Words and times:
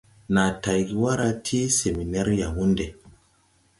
Nàa 0.33 0.51
tayge 0.63 0.93
wara 1.01 1.27
ti 1.45 1.59
seminɛr 1.77 2.27
Yawunde. 2.41 2.87